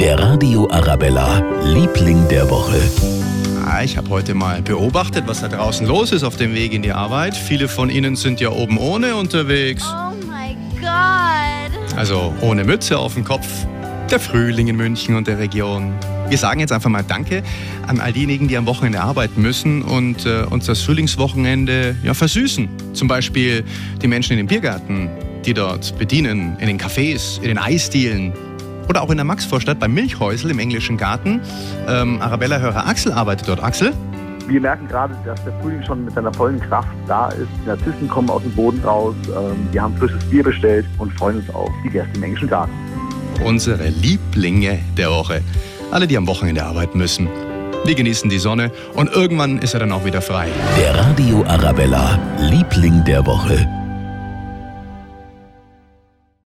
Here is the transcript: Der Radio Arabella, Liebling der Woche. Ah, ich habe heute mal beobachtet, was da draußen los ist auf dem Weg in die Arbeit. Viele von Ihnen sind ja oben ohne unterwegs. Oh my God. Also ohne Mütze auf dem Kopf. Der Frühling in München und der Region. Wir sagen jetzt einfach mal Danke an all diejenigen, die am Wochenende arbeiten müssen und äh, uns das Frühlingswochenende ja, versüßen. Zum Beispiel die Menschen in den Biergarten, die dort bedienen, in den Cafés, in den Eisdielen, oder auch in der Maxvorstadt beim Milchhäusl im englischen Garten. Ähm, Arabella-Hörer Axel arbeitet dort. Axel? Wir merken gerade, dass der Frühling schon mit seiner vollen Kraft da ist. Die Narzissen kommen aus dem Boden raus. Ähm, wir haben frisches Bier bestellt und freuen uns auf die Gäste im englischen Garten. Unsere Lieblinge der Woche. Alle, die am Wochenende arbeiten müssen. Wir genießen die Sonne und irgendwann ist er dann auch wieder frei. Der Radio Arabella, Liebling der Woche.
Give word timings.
Der 0.00 0.18
Radio 0.18 0.66
Arabella, 0.70 1.40
Liebling 1.62 2.26
der 2.30 2.48
Woche. 2.48 2.80
Ah, 3.66 3.82
ich 3.84 3.98
habe 3.98 4.08
heute 4.08 4.32
mal 4.32 4.62
beobachtet, 4.62 5.24
was 5.26 5.42
da 5.42 5.48
draußen 5.48 5.86
los 5.86 6.12
ist 6.12 6.24
auf 6.24 6.36
dem 6.36 6.54
Weg 6.54 6.72
in 6.72 6.80
die 6.80 6.92
Arbeit. 6.92 7.36
Viele 7.36 7.68
von 7.68 7.90
Ihnen 7.90 8.16
sind 8.16 8.40
ja 8.40 8.48
oben 8.48 8.78
ohne 8.78 9.14
unterwegs. 9.14 9.84
Oh 9.84 10.14
my 10.26 10.56
God. 10.80 11.98
Also 11.98 12.32
ohne 12.40 12.64
Mütze 12.64 12.98
auf 12.98 13.12
dem 13.12 13.24
Kopf. 13.24 13.46
Der 14.10 14.18
Frühling 14.18 14.68
in 14.68 14.76
München 14.76 15.16
und 15.16 15.26
der 15.26 15.38
Region. 15.38 15.92
Wir 16.30 16.38
sagen 16.38 16.60
jetzt 16.60 16.72
einfach 16.72 16.88
mal 16.88 17.04
Danke 17.06 17.42
an 17.86 18.00
all 18.00 18.14
diejenigen, 18.14 18.48
die 18.48 18.56
am 18.56 18.64
Wochenende 18.64 19.02
arbeiten 19.02 19.42
müssen 19.42 19.82
und 19.82 20.24
äh, 20.24 20.44
uns 20.48 20.64
das 20.64 20.80
Frühlingswochenende 20.80 21.94
ja, 22.02 22.14
versüßen. 22.14 22.70
Zum 22.94 23.06
Beispiel 23.06 23.64
die 24.00 24.08
Menschen 24.08 24.32
in 24.32 24.38
den 24.38 24.46
Biergarten, 24.46 25.10
die 25.44 25.52
dort 25.52 25.98
bedienen, 25.98 26.56
in 26.58 26.68
den 26.68 26.80
Cafés, 26.80 27.36
in 27.42 27.48
den 27.48 27.58
Eisdielen, 27.58 28.32
oder 28.90 29.02
auch 29.02 29.10
in 29.10 29.16
der 29.18 29.24
Maxvorstadt 29.24 29.78
beim 29.78 29.94
Milchhäusl 29.94 30.50
im 30.50 30.58
englischen 30.58 30.96
Garten. 30.96 31.40
Ähm, 31.88 32.20
Arabella-Hörer 32.20 32.88
Axel 32.88 33.12
arbeitet 33.12 33.48
dort. 33.48 33.62
Axel? 33.62 33.92
Wir 34.48 34.60
merken 34.60 34.88
gerade, 34.88 35.14
dass 35.24 35.42
der 35.44 35.52
Frühling 35.60 35.80
schon 35.84 36.04
mit 36.04 36.14
seiner 36.14 36.34
vollen 36.34 36.58
Kraft 36.58 36.88
da 37.06 37.28
ist. 37.28 37.46
Die 37.62 37.68
Narzissen 37.68 38.08
kommen 38.08 38.28
aus 38.28 38.42
dem 38.42 38.50
Boden 38.50 38.80
raus. 38.82 39.14
Ähm, 39.28 39.68
wir 39.70 39.80
haben 39.80 39.96
frisches 39.96 40.24
Bier 40.24 40.42
bestellt 40.42 40.86
und 40.98 41.12
freuen 41.12 41.36
uns 41.36 41.54
auf 41.54 41.70
die 41.84 41.90
Gäste 41.90 42.10
im 42.16 42.24
englischen 42.24 42.48
Garten. 42.48 42.72
Unsere 43.44 43.88
Lieblinge 43.90 44.80
der 44.96 45.10
Woche. 45.10 45.40
Alle, 45.92 46.08
die 46.08 46.16
am 46.16 46.26
Wochenende 46.26 46.64
arbeiten 46.64 46.98
müssen. 46.98 47.28
Wir 47.84 47.94
genießen 47.94 48.28
die 48.28 48.40
Sonne 48.40 48.72
und 48.94 49.12
irgendwann 49.12 49.58
ist 49.58 49.72
er 49.72 49.80
dann 49.80 49.92
auch 49.92 50.04
wieder 50.04 50.20
frei. 50.20 50.48
Der 50.76 50.98
Radio 50.98 51.44
Arabella, 51.46 52.18
Liebling 52.40 53.04
der 53.04 53.24
Woche. 53.24 53.79